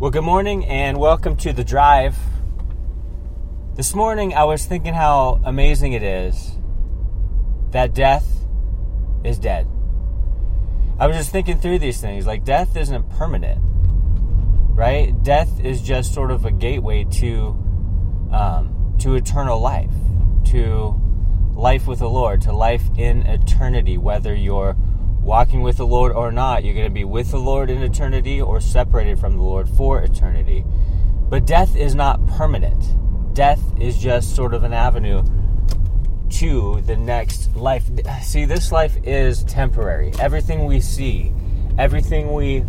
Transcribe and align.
Well, 0.00 0.10
good 0.10 0.24
morning 0.24 0.64
and 0.64 0.96
welcome 0.96 1.36
to 1.36 1.52
the 1.52 1.62
drive. 1.62 2.16
This 3.74 3.94
morning 3.94 4.32
I 4.32 4.44
was 4.44 4.64
thinking 4.64 4.94
how 4.94 5.42
amazing 5.44 5.92
it 5.92 6.02
is 6.02 6.52
that 7.72 7.92
death 7.92 8.26
is 9.24 9.38
dead. 9.38 9.68
I 10.98 11.06
was 11.06 11.18
just 11.18 11.30
thinking 11.30 11.58
through 11.58 11.80
these 11.80 12.00
things. 12.00 12.26
Like, 12.26 12.46
death 12.46 12.78
isn't 12.78 13.10
permanent, 13.10 13.60
right? 14.70 15.22
Death 15.22 15.60
is 15.62 15.82
just 15.82 16.14
sort 16.14 16.30
of 16.30 16.46
a 16.46 16.50
gateway 16.50 17.04
to, 17.04 17.48
um, 18.32 18.94
to 19.00 19.16
eternal 19.16 19.60
life, 19.60 19.92
to 20.46 20.98
life 21.54 21.86
with 21.86 21.98
the 21.98 22.08
Lord, 22.08 22.40
to 22.40 22.54
life 22.54 22.84
in 22.96 23.20
eternity, 23.26 23.98
whether 23.98 24.34
you're 24.34 24.78
walking 25.22 25.62
with 25.62 25.76
the 25.76 25.86
Lord 25.86 26.12
or 26.12 26.32
not. 26.32 26.64
You're 26.64 26.74
going 26.74 26.86
to 26.86 26.94
be 26.94 27.04
with 27.04 27.30
the 27.30 27.38
Lord 27.38 27.70
in 27.70 27.82
eternity 27.82 28.40
or 28.40 28.60
separated 28.60 29.18
from 29.18 29.36
the 29.36 29.42
Lord 29.42 29.68
for 29.68 30.02
eternity. 30.02 30.64
But 31.28 31.46
death 31.46 31.76
is 31.76 31.94
not 31.94 32.26
permanent. 32.26 33.34
Death 33.34 33.62
is 33.80 33.98
just 33.98 34.34
sort 34.34 34.54
of 34.54 34.64
an 34.64 34.72
avenue 34.72 35.22
to 36.30 36.80
the 36.82 36.96
next 36.96 37.54
life. 37.56 37.84
See, 38.22 38.44
this 38.44 38.72
life 38.72 38.96
is 39.04 39.44
temporary. 39.44 40.12
Everything 40.18 40.64
we 40.64 40.80
see, 40.80 41.32
everything 41.78 42.32
we 42.32 42.64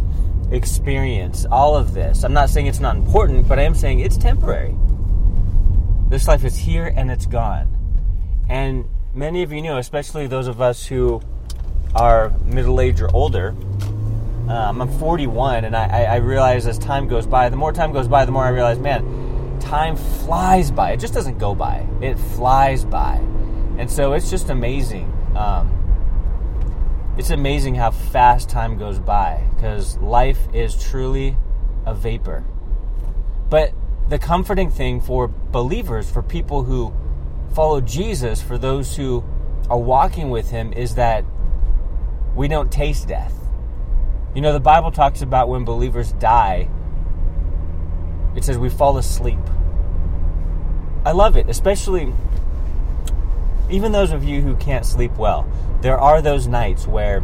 experience, 0.52 1.46
all 1.52 1.76
of 1.76 1.94
this. 1.94 2.24
I'm 2.24 2.34
not 2.34 2.50
saying 2.50 2.68
it's 2.68 2.80
not 2.80 2.96
important, 2.96 3.48
but 3.48 3.60
I 3.60 3.64
am 3.64 3.74
saying 3.74 4.02
it's 4.02 4.18
temporary. 4.18 4.76
This 6.10 6.28
life 6.28 6.44
is 6.44 6.58
here 6.58 6.94
and 6.96 7.10
it's 7.10 7.26
gone. 7.26 7.78
And 8.50 8.86
many 9.14 9.44
of 9.44 9.54
you 9.54 9.62
know, 9.62 9.78
especially 9.78 10.28
those 10.28 10.48
of 10.48 10.60
us 10.60 10.86
who 10.86 11.22
are 11.96 12.30
middle 12.46 12.80
age 12.80 13.02
or 13.02 13.10
older. 13.14 13.50
Um, 14.48 14.82
I'm 14.82 15.00
41, 15.00 15.66
and 15.66 15.76
I, 15.76 16.04
I 16.04 16.16
realize 16.18 16.68
as 16.68 16.78
time 16.78 17.08
goes 17.08 17.26
by, 17.26 17.50
the 17.50 17.56
more 17.56 17.72
time 17.72 17.92
goes 17.94 18.08
by, 18.08 18.26
the 18.26 18.32
more 18.32 18.44
I 18.44 18.50
realize, 18.50 18.80
man, 18.80 19.60
time 19.60 19.96
flies 19.96 20.72
by. 20.72 20.92
It 20.92 21.00
just 21.00 21.14
doesn't 21.14 21.38
go 21.38 21.56
by, 21.56 21.88
it 22.02 22.18
flies 22.18 22.84
by. 22.84 23.16
And 23.78 23.90
so 23.90 24.14
it's 24.14 24.30
just 24.30 24.50
amazing. 24.50 25.12
Um, 25.36 25.78
it's 27.18 27.30
amazing 27.30 27.76
how 27.76 27.92
fast 27.92 28.50
time 28.50 28.78
goes 28.78 29.00
by 29.00 29.44
because 29.56 29.98
life 29.98 30.40
is 30.54 30.82
truly 30.82 31.38
a 31.86 31.94
vapor. 31.94 32.44
But 33.50 33.74
the 34.10 34.18
comforting 34.18 34.70
thing 34.70 35.02
for 35.02 35.28
believers, 35.28 36.10
for 36.10 36.22
people 36.22 36.64
who 36.64 36.94
follow 37.54 37.82
Jesus, 37.82 38.42
for 38.42 38.58
those 38.58 38.96
who 38.96 39.24
are 39.70 39.78
walking 39.78 40.30
with 40.30 40.52
Him, 40.52 40.74
is 40.74 40.96
that 40.96 41.26
we 42.36 42.48
don't 42.48 42.72
taste 42.72 43.08
death. 43.08 43.34
You 44.34 44.42
know, 44.42 44.54
the 44.54 44.60
Bible 44.60 44.92
talks 44.92 45.22
about 45.22 45.50
when 45.50 45.66
believers 45.66 46.14
die, 46.14 46.70
it 48.36 48.44
says 48.44 48.58
we 48.58 48.70
fall 48.70 48.98
asleep. 48.98 49.40
I 51.04 51.12
love 51.12 51.36
it, 51.36 51.50
especially 51.50 52.14
even 53.70 53.92
those 53.92 54.12
of 54.12 54.24
you 54.24 54.42
who 54.42 54.56
can't 54.58 54.86
sleep 54.86 55.16
well. 55.18 55.48
There 55.82 56.00
are 56.00 56.22
those 56.22 56.48
nights 56.48 56.88
where 56.88 57.24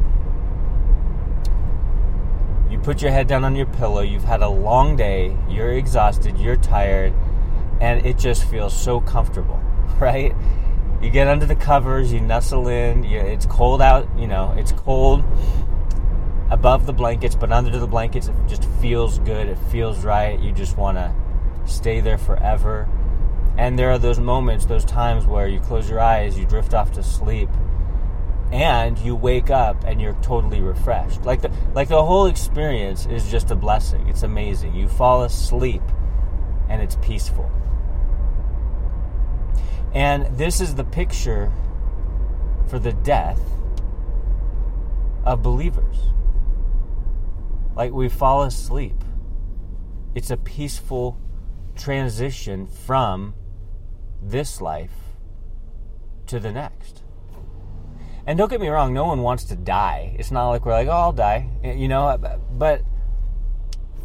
you 2.69 2.80
put 2.80 3.02
your 3.02 3.11
head 3.11 3.27
down 3.27 3.44
on 3.44 3.55
your 3.55 3.66
pillow, 3.66 4.02
you've 4.02 4.23
had 4.23 4.42
a 4.42 4.49
long 4.49 4.95
day, 4.95 5.36
you're 5.49 5.71
exhausted, 5.73 6.38
you're 6.38 6.55
tired, 6.55 7.14
and 7.80 8.05
it 8.05 8.17
just 8.17 8.45
feels 8.45 8.75
so 8.75 8.99
comfortable, 8.99 9.59
right? 9.99 10.36
You 11.02 11.09
get 11.09 11.28
under 11.28 11.45
the 11.45 11.56
covers, 11.56 12.12
you 12.12 12.20
nestle 12.20 12.67
in. 12.67 13.03
You, 13.03 13.20
it's 13.20 13.45
cold 13.45 13.81
out, 13.81 14.08
you 14.17 14.28
know, 14.28 14.53
it's 14.58 14.72
cold 14.72 15.23
above 16.50 16.86
the 16.86 16.94
blankets, 16.94 17.36
but 17.36 17.52
under 17.52 17.78
the 17.78 17.88
blankets, 17.88 18.28
it 18.28 18.36
just 18.48 18.66
feels 18.81 19.20
good. 19.20 19.48
It 19.48 19.58
feels 19.72 20.04
right. 20.04 20.39
You 20.39 20.52
just 20.52 20.78
want 20.78 20.98
to 20.98 21.14
stay 21.66 22.00
there 22.00 22.17
forever. 22.17 22.88
And 23.58 23.78
there 23.78 23.92
are 23.92 23.98
those 23.98 24.20
moments, 24.20 24.66
those 24.66 24.86
times 24.86 25.26
where 25.26 25.48
you 25.48 25.60
close 25.60 25.89
your 25.89 25.99
eyes, 25.99 26.38
you 26.38 26.45
drift 26.45 26.73
off 26.73 26.92
to 26.94 27.04
sleep, 27.04 27.50
and 28.52 28.98
you 29.00 29.16
wake 29.16 29.50
up 29.50 29.83
and 29.83 30.02
you're 30.02 30.17
totally 30.21 30.61
refreshed. 30.61 31.23
Like 31.26 31.42
the 31.42 31.52
like 31.73 31.89
the 31.89 32.04
whole 32.04 32.27
experience 32.27 33.05
is 33.05 33.30
just 33.30 33.52
a 33.52 33.55
blessing. 33.55 34.08
It's 34.08 34.23
amazing. 34.23 34.73
You 34.76 34.88
fall 34.88 35.23
asleep 35.23 35.82
and 36.70 36.82
it's 36.82 36.95
peaceful. 36.98 37.52
And 39.93 40.37
this 40.37 40.61
is 40.61 40.75
the 40.75 40.83
picture 40.83 41.52
for 42.67 42.80
the 42.80 42.93
death 42.93 43.39
of 45.25 45.42
believers. 45.42 45.98
Like 47.75 47.92
we 47.92 48.09
fall 48.09 48.43
asleep. 48.43 49.03
It's 50.15 50.31
a 50.31 50.37
peaceful 50.37 51.20
transition 51.76 52.67
from 52.67 53.36
this 54.21 54.61
life 54.61 54.92
to 56.26 56.39
the 56.39 56.52
next. 56.52 57.03
And 58.26 58.37
don't 58.37 58.49
get 58.49 58.59
me 58.59 58.67
wrong, 58.67 58.93
no 58.93 59.05
one 59.05 59.21
wants 59.21 59.45
to 59.45 59.55
die. 59.55 60.15
It's 60.20 60.31
not 60.31 60.49
like 60.49 60.65
we're 60.65 60.73
like, 60.73 60.87
oh, 60.87 60.92
I'll 60.92 61.14
die. 61.14 61.49
You 61.64 61.87
know, 61.87 62.17
but 62.52 62.81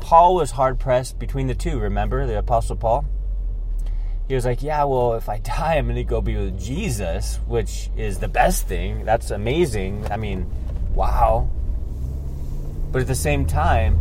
Paul 0.00 0.34
was 0.34 0.52
hard 0.52 0.78
pressed 0.78 1.18
between 1.18 1.46
the 1.46 1.54
two, 1.54 1.78
remember? 1.78 2.26
The 2.26 2.38
Apostle 2.38 2.76
Paul? 2.76 3.04
He 4.32 4.34
was 4.34 4.46
like, 4.46 4.62
Yeah, 4.62 4.84
well, 4.84 5.12
if 5.12 5.28
I 5.28 5.38
die, 5.44 5.76
I'm 5.76 5.84
going 5.84 5.96
to 5.96 6.04
go 6.04 6.22
be 6.22 6.36
with 6.36 6.58
Jesus, 6.58 7.38
which 7.46 7.90
is 7.98 8.18
the 8.18 8.28
best 8.28 8.66
thing. 8.66 9.04
That's 9.04 9.30
amazing. 9.30 10.10
I 10.10 10.16
mean, 10.16 10.50
wow. 10.94 11.50
But 12.90 13.02
at 13.02 13.08
the 13.08 13.14
same 13.14 13.44
time, 13.44 13.98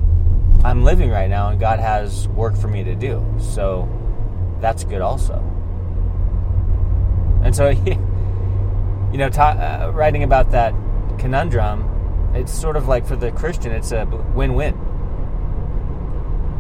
I'm 0.64 0.86
living 0.86 1.10
right 1.10 1.30
now 1.30 1.50
and 1.50 1.60
God 1.60 1.80
has 1.80 2.30
work 2.30 2.56
for 2.56 2.70
me 2.70 2.82
to 2.82 2.96
do. 2.96 3.22
So 3.42 3.90
that's 4.62 4.86
good 4.86 5.02
also. 5.02 5.36
And 7.44 7.54
so, 7.54 7.70
you 9.12 9.18
know, 9.18 9.28
ta- 9.28 9.88
uh, 9.88 9.92
writing 9.94 10.24
about 10.24 10.52
that 10.52 10.74
conundrum, 11.20 12.32
it's 12.36 12.54
sort 12.54 12.78
of 12.78 12.88
like 12.88 13.06
for 13.06 13.18
the 13.18 13.34
Christian, 13.34 13.74
it's 13.74 13.92
a 13.92 14.06
win 14.34 14.54
win. 14.54 14.80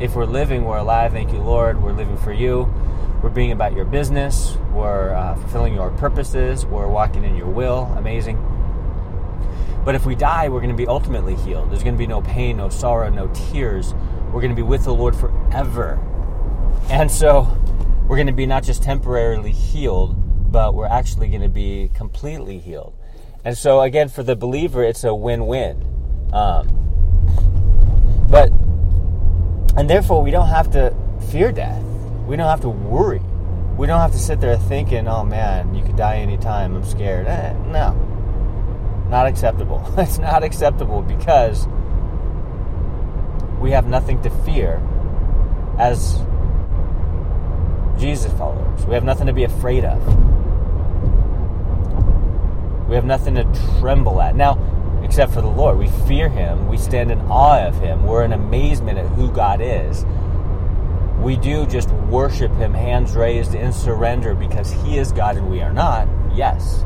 If 0.02 0.16
we're 0.16 0.26
living, 0.26 0.66
we're 0.66 0.78
alive. 0.78 1.12
Thank 1.12 1.32
you, 1.32 1.40
Lord. 1.40 1.82
We're 1.82 1.94
living 1.94 2.18
for 2.18 2.34
you 2.34 2.72
we're 3.22 3.30
being 3.30 3.52
about 3.52 3.74
your 3.76 3.86
business. 3.86 4.58
We're 4.74 5.14
uh, 5.14 5.36
fulfilling 5.36 5.76
your 5.76 5.92
purposes. 5.92 6.66
We're 6.66 6.88
walking 6.88 7.24
in 7.24 7.36
your 7.36 7.50
will. 7.50 7.84
Amazing. 7.96 8.38
But 9.86 9.94
if 9.94 10.06
we 10.06 10.16
die, 10.16 10.50
we're 10.50 10.60
going 10.60 10.72
to 10.72 10.76
be 10.76 10.88
ultimately 10.88 11.36
healed. 11.36 11.70
There's 11.70 11.84
going 11.84 11.94
to 11.94 12.00
be 12.00 12.08
no 12.08 12.22
pain, 12.22 12.58
no 12.58 12.70
sorrow, 12.70 13.10
no 13.10 13.28
tears. 13.52 13.94
We're 14.32 14.42
going 14.42 14.50
to 14.50 14.56
be 14.56 14.64
with 14.64 14.86
the 14.86 14.94
Lord 14.94 15.16
forever. 15.16 16.00
And 16.90 17.12
so 17.12 17.48
we're 18.08 18.18
going 18.18 18.28
to 18.28 18.34
be 18.34 18.48
not 18.48 18.64
just 18.64 18.82
temporarily 18.82 19.52
healed, 19.52 20.52
but 20.52 20.74
we're 20.74 20.88
actually 20.88 21.30
going 21.30 21.42
to 21.42 21.50
be 21.50 21.92
completely 21.94 22.58
healed. 22.58 22.96
And 23.44 23.58
so, 23.58 23.82
again, 23.82 24.10
for 24.10 24.24
the 24.24 24.36
believer, 24.36 24.84
it's 24.84 25.04
a 25.04 25.14
win 25.14 25.46
win. 25.46 25.84
Um, 26.34 26.68
but, 28.30 28.52
and 29.82 29.90
therefore, 29.90 30.22
we 30.22 30.30
don't 30.30 30.50
have 30.50 30.72
to 30.74 30.96
fear 31.32 31.52
death 31.52 31.84
we 32.32 32.38
don't 32.38 32.48
have 32.48 32.62
to 32.62 32.70
worry. 32.70 33.20
We 33.78 33.88
don't 33.88 34.00
have 34.00 34.14
to 34.14 34.18
sit 34.18 34.40
there 34.40 34.56
thinking, 34.56 35.06
oh 35.06 35.26
man, 35.26 35.76
you 35.76 35.84
could 35.84 35.98
die 35.98 36.16
anytime, 36.16 36.78
I'm 36.78 36.86
scared. 36.86 37.28
Eh, 37.28 37.52
no. 37.66 37.92
Not 39.10 39.28
acceptable. 39.28 39.84
it's 39.98 40.18
not 40.18 40.42
acceptable 40.42 41.02
because 41.02 41.68
we 43.60 43.72
have 43.72 43.86
nothing 43.86 44.22
to 44.22 44.30
fear 44.46 44.82
as 45.78 46.22
Jesus 48.00 48.32
followers. 48.38 48.86
We 48.86 48.94
have 48.94 49.04
nothing 49.04 49.28
to 49.28 49.34
be 49.34 49.44
afraid 49.44 49.84
of. 49.84 50.00
We 52.88 52.96
have 52.96 53.04
nothing 53.04 53.36
to 53.36 53.44
tremble 53.80 54.22
at. 54.22 54.38
Now, 54.38 54.54
except 55.12 55.34
for 55.34 55.42
the 55.42 55.48
Lord, 55.48 55.78
we 55.78 55.88
fear 56.08 56.30
Him. 56.30 56.68
We 56.68 56.78
stand 56.78 57.12
in 57.12 57.20
awe 57.22 57.68
of 57.68 57.78
Him. 57.80 58.06
We're 58.06 58.24
in 58.24 58.34
amazement 58.34 58.98
at 58.98 59.06
who 59.08 59.32
God 59.32 59.60
is 59.62 60.06
we 61.22 61.36
do 61.36 61.68
just 61.68 61.90
worship 62.10 62.52
Him, 62.54 62.74
hands 62.74 63.14
raised 63.14 63.54
in 63.54 63.72
surrender 63.72 64.34
because 64.34 64.72
He 64.72 64.98
is 64.98 65.12
God 65.12 65.38
and 65.38 65.50
we 65.50 65.62
are 65.62 65.72
not, 65.72 66.08
yes. 66.34 66.84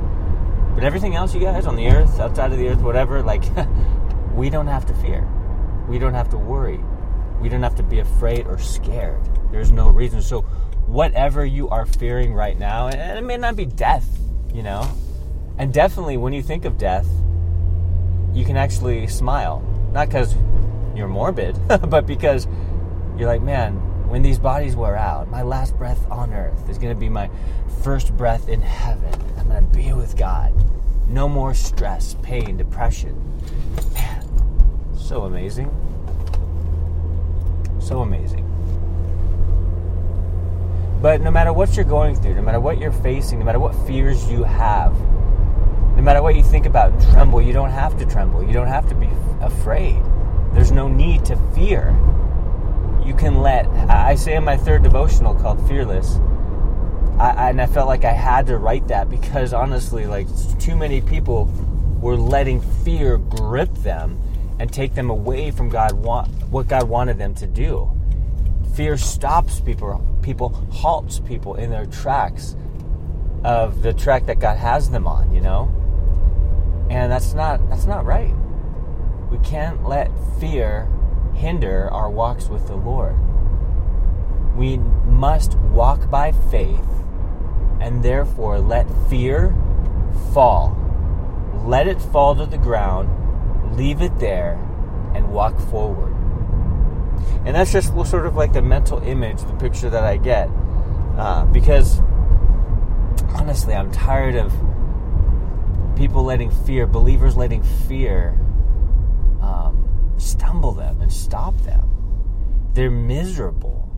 But 0.74 0.84
everything 0.84 1.16
else, 1.16 1.34
you 1.34 1.40
guys, 1.40 1.66
on 1.66 1.78
the 1.78 1.88
earth, 1.88 2.20
outside 2.20 2.52
of 2.52 2.58
the 2.58 2.68
earth, 2.68 2.82
whatever, 2.82 3.24
like, 3.24 3.46
we 4.34 4.50
don't 4.50 4.68
have 4.68 4.86
to 4.88 4.94
fear. 4.96 5.26
We 5.88 6.00
don't 6.00 6.14
have 6.14 6.30
to 6.30 6.38
worry. 6.38 6.84
We 7.40 7.48
don't 7.48 7.64
have 7.64 7.76
to 7.76 7.84
be 7.84 8.00
afraid 8.00 8.46
or 8.46 8.58
scared. 8.58 9.22
There's 9.52 9.72
no 9.72 9.90
reason. 9.90 10.22
So, 10.22 10.42
whatever 10.86 11.46
you 11.46 11.70
are 11.70 11.86
fearing 11.86 12.34
right 12.34 12.60
now, 12.60 12.88
and 12.88 13.18
it 13.18 13.24
may 13.24 13.38
not 13.38 13.56
be 13.56 13.66
death, 13.66 14.06
you 14.54 14.64
know, 14.64 14.86
and 15.58 15.74
definitely 15.74 16.18
when 16.18 16.34
you 16.34 16.44
think 16.44 16.66
of 16.66 16.78
death, 16.78 17.08
you 18.36 18.46
can 18.46 18.58
actually 18.58 19.08
smile. 19.08 19.64
Not 19.94 20.10
because 20.10 20.36
you're 20.94 21.08
morbid, 21.08 21.58
but 21.68 22.06
because 22.06 22.48
you're 23.18 23.30
like, 23.30 23.42
man, 23.42 23.76
when 24.10 24.22
these 24.22 24.38
bodies 24.38 24.76
wear 24.76 24.96
out, 24.96 25.30
my 25.30 25.42
last 25.42 25.76
breath 25.78 26.06
on 26.12 26.34
earth 26.34 26.70
is 26.70 26.78
going 26.78 26.94
to 26.94 27.00
be 27.00 27.10
my 27.10 27.30
first 27.82 28.16
breath 28.16 28.50
in 28.50 28.62
heaven. 28.62 29.14
I'm 29.38 29.48
going 29.48 29.66
to 29.66 29.76
be 29.76 29.94
with 29.94 30.18
God. 30.18 30.54
No 31.08 31.30
more 31.30 31.54
stress, 31.54 32.16
pain, 32.22 32.58
depression. 32.58 33.16
Man, 33.94 34.28
so 34.98 35.24
amazing. 35.24 35.72
So 37.80 38.02
amazing. 38.02 38.44
But 41.02 41.22
no 41.22 41.32
matter 41.32 41.54
what 41.54 41.76
you're 41.76 41.86
going 41.86 42.16
through, 42.16 42.36
no 42.36 42.42
matter 42.42 42.60
what 42.60 42.80
you're 42.80 42.92
facing, 42.92 43.40
no 43.40 43.46
matter 43.46 43.60
what 43.60 43.76
fears 43.86 44.30
you 44.30 44.44
have, 44.44 44.96
matter 46.06 46.22
what 46.22 46.36
you 46.36 46.44
think 46.44 46.68
about 46.68 46.94
tremble, 47.12 47.42
you 47.42 47.52
don't 47.52 47.72
have 47.72 47.98
to 47.98 48.06
tremble. 48.06 48.44
You 48.44 48.54
don't 48.54 48.68
have 48.68 48.88
to 48.90 48.96
be 48.96 49.10
afraid. 49.42 50.00
There's 50.54 50.72
no 50.72 50.88
need 50.88 51.26
to 51.26 51.36
fear. 51.56 51.90
You 53.04 53.16
can 53.16 53.42
let, 53.42 53.66
I 53.90 54.14
say 54.14 54.36
in 54.36 54.44
my 54.44 54.56
third 54.56 54.84
devotional 54.84 55.34
called 55.34 55.68
Fearless, 55.68 56.20
I, 57.20 57.50
and 57.50 57.60
I 57.60 57.66
felt 57.66 57.88
like 57.88 58.06
I 58.06 58.12
had 58.12 58.46
to 58.48 58.58
write 58.58 58.88
that 58.90 59.10
because 59.10 59.52
honestly, 59.52 60.06
like 60.06 60.28
too 60.60 60.76
many 60.76 61.02
people 61.02 61.46
were 62.00 62.16
letting 62.16 62.62
fear 62.62 63.18
grip 63.18 63.74
them 63.74 64.22
and 64.60 64.72
take 64.72 64.94
them 64.94 65.10
away 65.10 65.50
from 65.50 65.70
God 65.70 65.94
what 65.94 66.68
God 66.68 66.88
wanted 66.88 67.18
them 67.18 67.34
to 67.36 67.48
do. 67.48 67.92
Fear 68.76 68.98
stops 68.98 69.60
people, 69.60 70.06
people 70.22 70.50
halts 70.72 71.20
people 71.20 71.56
in 71.56 71.72
their 71.72 71.88
tracks 71.88 72.56
of 73.44 73.82
the 73.82 73.94
track 73.94 74.28
that 74.28 74.40
God 74.40 74.58
has 74.58 74.90
them 74.90 75.08
on, 75.08 75.34
you 75.34 75.42
know? 75.42 75.72
That's 77.16 77.34
not 77.34 77.70
that's 77.70 77.86
not 77.86 78.04
right. 78.04 78.36
We 79.32 79.38
can't 79.38 79.88
let 79.88 80.12
fear 80.38 80.90
hinder 81.34 81.90
our 81.90 82.10
walks 82.10 82.50
with 82.50 82.68
the 82.68 82.76
Lord. 82.76 83.16
We 84.58 84.80
must 85.06 85.56
walk 85.56 86.10
by 86.10 86.34
faith 86.34 86.84
and 87.80 88.04
therefore 88.04 88.60
let 88.60 88.86
fear 89.10 89.56
fall. 90.34 90.76
Let 91.64 91.88
it 91.88 92.02
fall 92.02 92.36
to 92.36 92.46
the 92.46 92.58
ground, 92.58 93.78
leave 93.78 94.02
it 94.02 94.20
there, 94.20 94.56
and 95.14 95.32
walk 95.32 95.58
forward. 95.58 96.14
And 97.46 97.56
that's 97.56 97.72
just 97.72 97.94
sort 98.10 98.26
of 98.26 98.36
like 98.36 98.52
the 98.52 98.62
mental 98.62 99.00
image, 99.00 99.42
the 99.42 99.54
picture 99.54 99.90
that 99.90 100.04
I 100.04 100.18
get. 100.18 100.50
Uh, 101.18 101.46
because 101.46 102.02
honestly, 103.36 103.74
I'm 103.74 103.90
tired 103.94 104.36
of 104.36 104.52
people 105.96 106.24
letting 106.24 106.52
fear, 106.66 106.86
believers 106.86 107.36
letting 107.36 107.64
fear 107.88 108.38
um, 109.42 110.14
stumble 110.18 110.72
them 110.72 111.02
and 111.02 111.12
stop 111.12 111.58
them. 111.62 111.90
They're 112.74 112.92
miserable. 112.92 113.90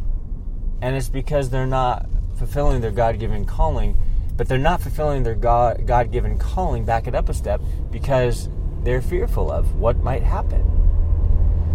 And 0.81 0.95
it's 0.95 1.09
because 1.09 1.49
they're 1.49 1.65
not 1.65 2.07
fulfilling 2.37 2.81
their 2.81 2.91
God 2.91 3.19
given 3.19 3.45
calling, 3.45 3.97
but 4.35 4.47
they're 4.47 4.57
not 4.59 4.81
fulfilling 4.81 5.23
their 5.23 5.35
God 5.35 6.11
given 6.11 6.37
calling, 6.37 6.85
back 6.85 7.07
it 7.07 7.15
up 7.15 7.29
a 7.29 7.33
step, 7.33 7.61
because 7.91 8.49
they're 8.83 9.01
fearful 9.01 9.51
of 9.51 9.75
what 9.75 9.97
might 10.03 10.21
happen. 10.21 10.63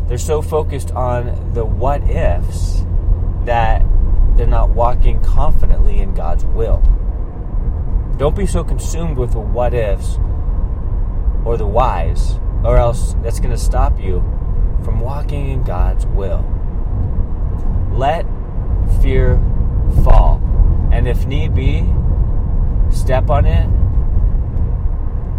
They're 0.06 0.18
so 0.18 0.42
focused 0.42 0.92
on 0.92 1.52
the 1.54 1.64
what 1.64 2.02
ifs 2.08 2.84
that 3.44 3.84
they're 4.36 4.46
not 4.46 4.70
walking 4.70 5.20
confidently 5.22 5.98
in 5.98 6.14
God's 6.14 6.44
will. 6.44 6.82
Don't 8.22 8.36
be 8.36 8.46
so 8.46 8.62
consumed 8.62 9.18
with 9.18 9.32
the 9.32 9.40
what 9.40 9.74
ifs 9.74 10.16
or 11.44 11.56
the 11.56 11.66
whys, 11.66 12.38
or 12.62 12.76
else 12.76 13.16
that's 13.20 13.40
going 13.40 13.50
to 13.50 13.58
stop 13.58 13.98
you 13.98 14.20
from 14.84 15.00
walking 15.00 15.48
in 15.48 15.64
God's 15.64 16.06
will. 16.06 16.44
Let 17.90 18.24
fear 19.02 19.42
fall. 20.04 20.40
And 20.92 21.08
if 21.08 21.26
need 21.26 21.52
be, 21.56 21.84
step 22.92 23.28
on 23.28 23.44
it 23.44 23.68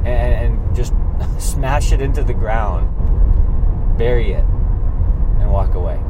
and, 0.06 0.76
just 0.76 0.94
smash 1.40 1.94
it 1.94 2.02
into 2.02 2.22
the 2.22 2.34
ground, 2.34 3.98
bury 3.98 4.34
it, 4.34 4.44
and 4.44 5.50
walk 5.50 5.74
away. 5.74 6.02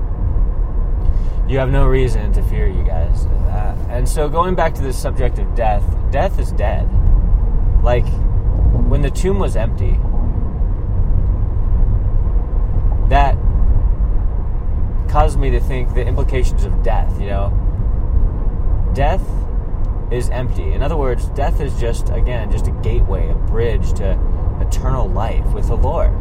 You 1.54 1.60
have 1.60 1.70
no 1.70 1.86
reason 1.86 2.34
to 2.34 2.42
fear, 2.42 2.68
you 2.68 2.82
guys. 2.82 3.28
Uh, 3.28 3.78
and 3.88 4.10
so, 4.10 4.28
going 4.28 4.56
back 4.56 4.74
to 4.74 4.82
the 4.82 4.92
subject 4.92 5.38
of 5.38 5.54
death, 5.54 5.84
death 6.10 6.40
is 6.40 6.52
dead. 6.52 6.90
Like, 7.84 8.08
when 8.88 9.04
the 9.04 9.12
tomb 9.12 9.38
was 9.38 9.56
empty, 9.56 10.00
that 13.10 13.38
caused 15.08 15.38
me 15.38 15.52
to 15.52 15.60
think 15.60 15.94
the 15.94 16.04
implications 16.04 16.64
of 16.64 16.82
death, 16.82 17.22
you 17.22 17.28
know? 17.28 17.52
Death 18.96 19.24
is 20.12 20.32
empty. 20.32 20.74
In 20.74 20.82
other 20.82 20.98
words, 20.98 21.28
death 21.36 21.62
is 21.62 21.80
just, 21.80 22.10
again, 22.10 22.52
just 22.52 22.66
a 22.66 22.72
gateway, 22.82 23.30
a 23.30 23.36
bridge 23.36 23.94
to 23.94 24.20
eternal 24.60 25.08
life 25.08 25.46
with 25.54 25.68
the 25.68 25.78
Lord. 25.78 26.14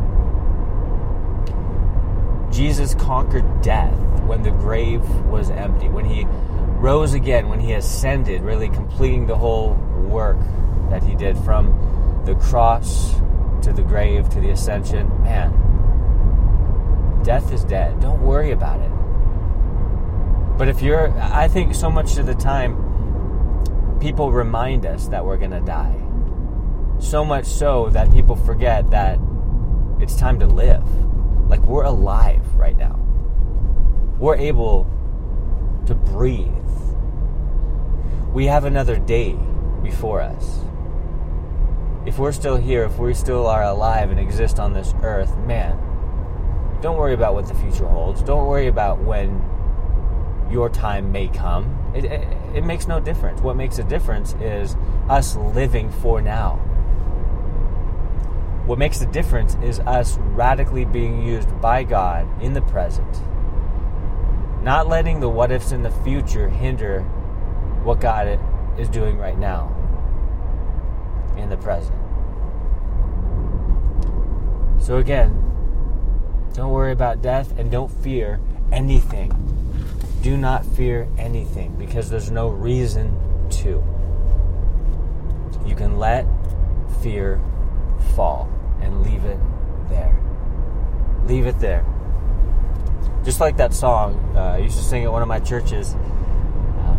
Jesus 2.53 2.95
conquered 2.95 3.63
death 3.63 3.99
when 4.27 4.43
the 4.43 4.51
grave 4.51 5.03
was 5.27 5.51
empty, 5.51 5.89
when 5.89 6.05
he 6.05 6.27
rose 6.79 7.15
again, 7.15 7.49
when 7.49 7.61
he 7.61 7.73
ascended, 7.73 8.43
really 8.43 8.69
completing 8.69 9.27
the 9.27 9.37
whole 9.37 9.75
work 10.09 10.37
that 10.91 11.03
he 11.03 11.15
did 11.15 11.39
from 11.39 12.23
the 12.27 12.35
cross 12.35 13.15
to 13.63 13.73
the 13.73 13.83
grave 13.83 14.29
to 14.31 14.41
the 14.41 14.51
ascension. 14.51 15.09
Man, 15.23 15.53
death 17.25 17.53
is 17.53 17.65
dead. 17.65 18.01
Don't 18.01 18.23
worry 18.23 18.51
about 18.51 18.81
it. 18.81 18.91
But 20.59 20.69
if 20.69 20.83
you're, 20.83 21.11
I 21.19 21.49
think 21.49 21.75
so 21.75 21.91
much 21.91 22.19
of 22.19 22.27
the 22.27 22.35
time, 22.35 22.77
people 24.01 24.31
remind 24.31 24.85
us 24.85 25.09
that 25.09 25.25
we're 25.25 25.39
going 25.39 25.53
to 25.53 25.61
die. 25.61 25.99
So 26.99 27.25
much 27.25 27.47
so 27.47 27.89
that 27.91 28.13
people 28.13 28.37
forget 28.37 28.91
that 28.91 29.19
it's 30.01 30.17
time 30.17 30.39
to 30.41 30.47
live. 30.47 30.85
Like 31.49 31.61
we're 31.61 31.85
alive 31.85 32.55
right 32.55 32.77
now. 32.77 32.99
We're 34.19 34.37
able 34.37 34.87
to 35.87 35.95
breathe. 35.95 36.49
We 38.33 38.47
have 38.47 38.65
another 38.65 38.99
day 38.99 39.37
before 39.83 40.21
us. 40.21 40.61
If 42.07 42.19
we're 42.19 42.33
still 42.33 42.57
here, 42.57 42.85
if 42.85 42.99
we 42.99 43.15
still 43.15 43.47
are 43.47 43.63
alive 43.63 44.11
and 44.11 44.19
exist 44.19 44.59
on 44.59 44.73
this 44.73 44.95
earth, 45.03 45.37
man, 45.39 45.79
don't 46.81 46.97
worry 46.97 47.15
about 47.15 47.35
what 47.35 47.47
the 47.47 47.55
future 47.55 47.87
holds. 47.87 48.23
Don't 48.23 48.47
worry 48.47 48.67
about 48.67 49.01
when 49.01 49.41
your 50.51 50.69
time 50.69 51.13
may 51.13 51.29
come. 51.29 51.93
It, 51.95 52.05
it, 52.05 52.29
it 52.55 52.65
makes 52.65 52.87
no 52.87 53.01
difference. 53.01 53.41
What 53.41 53.57
makes 53.57 53.79
a 53.79 53.85
difference 53.85 54.35
is 54.41 54.77
us 55.09 55.37
living 55.37 55.91
for 55.91 56.21
now. 56.21 56.61
What 58.73 58.79
makes 58.79 59.01
the 59.01 59.05
difference 59.05 59.55
is 59.63 59.81
us 59.81 60.17
radically 60.17 60.87
being 60.87 61.23
used 61.23 61.61
by 61.61 61.85
God 61.85 62.27
in 62.43 62.55
the 62.55 62.63
present. 62.63 63.21
Not 64.63 64.89
letting 64.89 65.21
the 65.21 65.29
what 65.29 65.53
ifs 65.53 65.73
in 65.73 65.83
the 65.83 65.91
future 65.91 66.49
hinder 66.49 67.03
what 67.85 68.01
God 68.01 68.41
is 68.79 68.89
doing 68.89 69.19
right 69.19 69.37
now 69.37 69.69
in 71.37 71.51
the 71.51 71.59
present. 71.59 71.99
So, 74.81 74.97
again, 74.97 75.33
don't 76.55 76.71
worry 76.71 76.93
about 76.93 77.21
death 77.21 77.59
and 77.59 77.71
don't 77.71 77.91
fear 77.91 78.41
anything. 78.73 79.35
Do 80.23 80.39
not 80.39 80.65
fear 80.65 81.07
anything 81.19 81.77
because 81.77 82.09
there's 82.09 82.31
no 82.31 82.49
reason 82.49 83.15
to. 83.51 83.85
You 85.67 85.77
can 85.77 85.99
let 85.99 86.25
fear 87.03 87.39
fall 88.17 88.49
and 88.93 89.03
leave 89.05 89.25
it 89.25 89.39
there. 89.89 90.21
Leave 91.27 91.47
it 91.47 91.59
there. 91.59 91.85
Just 93.25 93.41
like 93.41 93.57
that 93.57 93.73
song, 93.73 94.33
uh, 94.37 94.55
I 94.55 94.59
used 94.59 94.77
to 94.79 94.85
sing 94.85 95.05
at 95.05 95.13
one 95.13 95.23
of 95.23 95.29
my 95.29 95.39
churches. 95.39 95.95
Uh, 95.95 96.97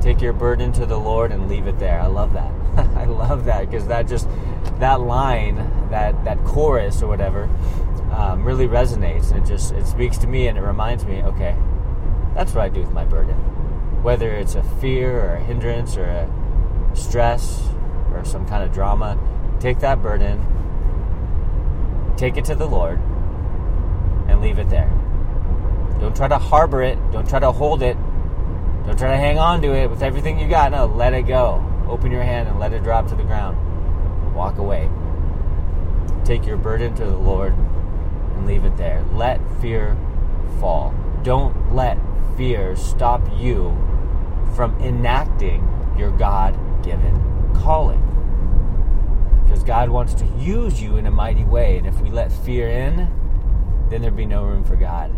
Take 0.00 0.20
your 0.20 0.32
burden 0.32 0.72
to 0.72 0.86
the 0.86 0.96
Lord 0.96 1.30
and 1.30 1.48
leave 1.48 1.66
it 1.66 1.78
there. 1.78 2.00
I 2.00 2.06
love 2.06 2.32
that. 2.32 2.52
I 2.96 3.04
love 3.04 3.44
that 3.44 3.70
because 3.70 3.86
that 3.88 4.08
just 4.08 4.28
that 4.78 5.00
line, 5.00 5.56
that 5.90 6.24
that 6.24 6.42
chorus 6.44 7.02
or 7.02 7.06
whatever, 7.06 7.44
um, 8.12 8.44
really 8.44 8.66
resonates 8.66 9.30
and 9.30 9.44
it 9.44 9.46
just 9.46 9.72
it 9.72 9.86
speaks 9.86 10.18
to 10.18 10.26
me 10.26 10.48
and 10.48 10.56
it 10.58 10.62
reminds 10.62 11.04
me, 11.04 11.22
okay, 11.22 11.56
that's 12.34 12.54
what 12.54 12.64
I 12.64 12.68
do 12.68 12.80
with 12.80 12.92
my 12.92 13.04
burden. 13.04 13.36
Whether 14.02 14.32
it's 14.32 14.54
a 14.54 14.62
fear 14.62 15.20
or 15.20 15.34
a 15.34 15.44
hindrance 15.44 15.96
or 15.96 16.04
a 16.04 16.30
stress 16.94 17.68
or 18.12 18.24
some 18.24 18.46
kind 18.46 18.62
of 18.62 18.72
drama, 18.72 19.18
take 19.60 19.80
that 19.80 20.02
burden, 20.02 20.44
take 22.16 22.36
it 22.36 22.44
to 22.46 22.54
the 22.54 22.66
Lord, 22.66 22.98
and 24.28 24.40
leave 24.40 24.58
it 24.58 24.68
there. 24.68 24.90
Don't 26.00 26.14
try 26.14 26.28
to 26.28 26.38
harbor 26.38 26.82
it. 26.82 26.98
Don't 27.12 27.28
try 27.28 27.38
to 27.38 27.52
hold 27.52 27.82
it. 27.82 27.96
Don't 28.86 28.98
try 28.98 29.10
to 29.10 29.16
hang 29.16 29.38
on 29.38 29.62
to 29.62 29.74
it 29.74 29.88
with 29.90 30.02
everything 30.02 30.38
you 30.38 30.48
got. 30.48 30.72
No, 30.72 30.86
let 30.86 31.14
it 31.14 31.22
go. 31.22 31.64
Open 31.88 32.10
your 32.10 32.22
hand 32.22 32.48
and 32.48 32.58
let 32.60 32.72
it 32.72 32.82
drop 32.82 33.08
to 33.08 33.14
the 33.14 33.22
ground. 33.22 33.56
Walk 34.34 34.58
away. 34.58 34.90
Take 36.24 36.46
your 36.46 36.56
burden 36.56 36.94
to 36.96 37.04
the 37.04 37.16
Lord 37.16 37.54
and 37.54 38.46
leave 38.46 38.64
it 38.64 38.76
there. 38.76 39.04
Let 39.12 39.40
fear 39.60 39.96
fall. 40.60 40.94
Don't 41.22 41.74
let 41.74 41.98
fear 42.36 42.76
stop 42.76 43.22
you 43.36 43.76
from 44.54 44.78
enacting 44.80 45.66
your 45.96 46.10
God 46.10 46.54
given 46.84 47.20
calling. 47.54 48.05
God 49.66 49.90
wants 49.90 50.14
to 50.14 50.24
use 50.38 50.80
you 50.80 50.96
in 50.96 51.06
a 51.06 51.10
mighty 51.10 51.42
way. 51.42 51.76
And 51.76 51.88
if 51.88 52.00
we 52.00 52.08
let 52.08 52.30
fear 52.30 52.68
in, 52.68 53.08
then 53.90 54.00
there'd 54.00 54.16
be 54.16 54.24
no 54.24 54.44
room 54.44 54.62
for 54.62 54.76
God. 54.76 55.14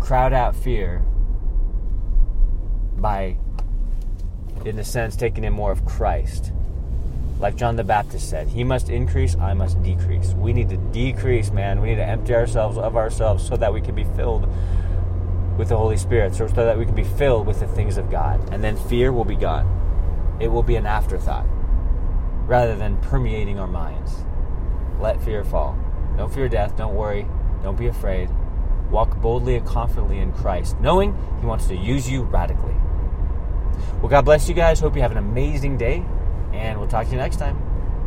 crowd 0.00 0.34
out 0.34 0.54
fear 0.54 1.02
by, 2.96 3.36
in 4.64 4.78
a 4.78 4.84
sense, 4.84 5.16
taking 5.16 5.44
in 5.44 5.52
more 5.52 5.72
of 5.72 5.86
Christ. 5.86 6.52
Like 7.38 7.56
John 7.56 7.76
the 7.76 7.84
Baptist 7.84 8.28
said, 8.28 8.48
He 8.48 8.64
must 8.64 8.90
increase, 8.90 9.36
I 9.36 9.54
must 9.54 9.82
decrease. 9.82 10.32
We 10.34 10.52
need 10.52 10.68
to 10.70 10.76
decrease, 10.76 11.50
man. 11.52 11.80
We 11.80 11.90
need 11.90 11.96
to 11.96 12.04
empty 12.04 12.34
ourselves 12.34 12.76
of 12.76 12.96
ourselves 12.96 13.46
so 13.46 13.56
that 13.56 13.72
we 13.72 13.80
can 13.80 13.94
be 13.94 14.04
filled 14.04 14.46
with 15.56 15.68
the 15.68 15.76
Holy 15.76 15.96
Spirit, 15.96 16.34
so 16.34 16.46
that 16.48 16.76
we 16.76 16.84
can 16.84 16.94
be 16.94 17.04
filled 17.04 17.46
with 17.46 17.60
the 17.60 17.68
things 17.68 17.96
of 17.96 18.10
God. 18.10 18.52
And 18.52 18.62
then 18.62 18.76
fear 18.76 19.12
will 19.12 19.24
be 19.24 19.36
gone. 19.36 20.36
It 20.40 20.48
will 20.48 20.64
be 20.64 20.76
an 20.76 20.84
afterthought 20.84 21.46
rather 22.46 22.76
than 22.76 22.96
permeating 22.98 23.58
our 23.58 23.66
minds. 23.66 24.24
Let 25.00 25.22
fear 25.22 25.44
fall. 25.44 25.78
Don't 26.16 26.32
fear 26.32 26.48
death. 26.48 26.76
Don't 26.76 26.94
worry. 26.94 27.26
Don't 27.62 27.78
be 27.78 27.86
afraid. 27.86 28.28
Walk 28.90 29.20
boldly 29.20 29.56
and 29.56 29.66
confidently 29.66 30.18
in 30.18 30.32
Christ, 30.32 30.78
knowing 30.80 31.16
He 31.40 31.46
wants 31.46 31.66
to 31.68 31.76
use 31.76 32.08
you 32.08 32.22
radically. 32.22 32.74
Well, 34.00 34.08
God 34.08 34.24
bless 34.24 34.48
you 34.48 34.54
guys. 34.54 34.80
Hope 34.80 34.94
you 34.94 35.02
have 35.02 35.10
an 35.10 35.18
amazing 35.18 35.78
day, 35.78 36.04
and 36.52 36.78
we'll 36.78 36.88
talk 36.88 37.06
to 37.06 37.12
you 37.12 37.18
next 37.18 37.36
time. 37.36 37.73